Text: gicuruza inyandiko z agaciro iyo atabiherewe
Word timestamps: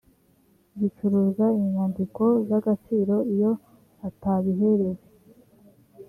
gicuruza 0.79 1.45
inyandiko 1.59 2.23
z 2.47 2.49
agaciro 2.59 3.15
iyo 3.33 3.51
atabiherewe 4.07 4.99